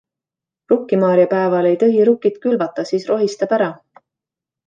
[0.71, 3.71] Rukkimaarjapäeval ei tõhi rukkid külvata, siis rohistab ära.